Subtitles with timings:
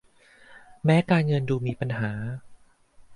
[0.85, 2.11] แม้การเงินดูมีปัญหา